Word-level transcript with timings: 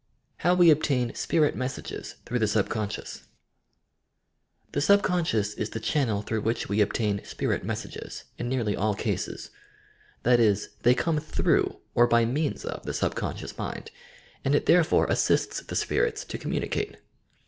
HOW 0.37 0.55
WE 0.55 0.71
OBTAIN 0.71 1.13
SPIRIT 1.13 1.55
MESSAGES 1.55 2.15
TEBOUGB 2.25 2.39
THE 2.39 2.47
SUBCONSCIOUS 2.47 3.21
The 4.71 4.81
subconscious 4.81 5.53
is 5.53 5.69
the 5.69 5.79
chaime! 5.79 6.23
through 6.23 6.41
which 6.41 6.67
we 6.67 6.81
obtain 6.81 7.23
spirit 7.23 7.63
messages, 7.63 8.23
in 8.39 8.49
nearly 8.49 8.75
all 8.75 8.95
cases. 8.95 9.51
That 10.23 10.39
Is, 10.39 10.69
they 10.81 10.95
come 10.95 11.19
through, 11.19 11.81
or 11.93 12.07
by 12.07 12.25
means 12.25 12.65
of, 12.65 12.81
the 12.81 12.95
subconscious 12.95 13.55
mind, 13.59 13.91
and 14.43 14.55
it, 14.55 14.65
therefore, 14.65 15.05
assists 15.05 15.61
the 15.61 15.75
"spirits" 15.75 16.25
to 16.25 16.39
communicate. 16.39 16.97